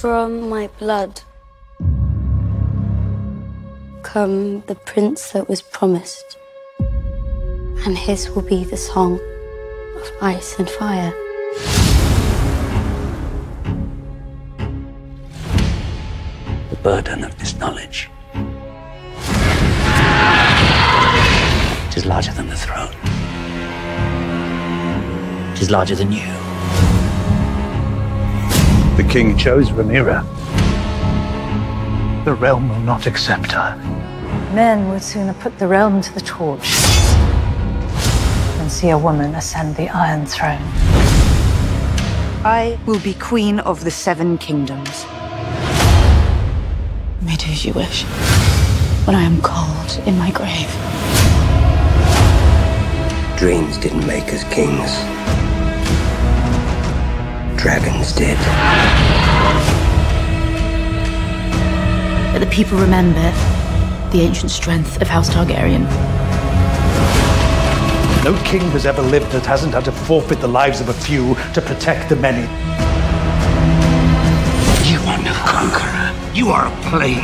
[0.00, 1.22] From my blood
[4.04, 6.38] come the prince that was promised,
[7.84, 9.18] and his will be the song
[9.96, 11.10] of ice and fire.
[16.70, 18.08] The burden of this knowledge
[21.88, 22.94] it is larger than the throne.
[25.54, 26.47] It is larger than you.
[28.98, 30.24] The king chose Rhaenyra.
[32.24, 33.76] The realm will not accept her.
[34.52, 36.74] Men would sooner put the realm to the torch
[38.56, 40.60] than see a woman ascend the Iron Throne.
[42.44, 45.04] I will be queen of the Seven Kingdoms.
[47.22, 48.02] May do as you wish
[49.06, 50.68] when I am cold in my grave.
[53.38, 54.90] Dreams didn't make us kings.
[57.58, 58.38] Dragons did.
[62.32, 63.32] Let the people remember
[64.12, 65.82] the ancient strength of House Targaryen.
[68.22, 71.34] No king has ever lived that hasn't had to forfeit the lives of a few
[71.52, 72.42] to protect the many.
[74.88, 76.14] You are no conqueror.
[76.32, 77.18] You are a plague.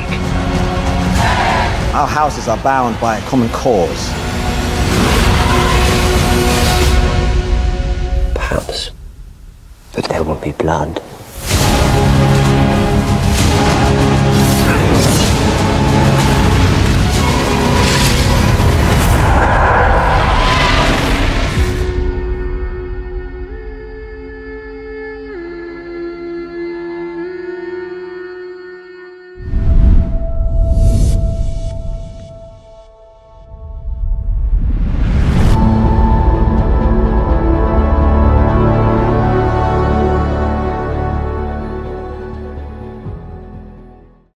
[1.94, 4.33] Our houses are bound by a common cause.
[10.44, 11.00] wie plant.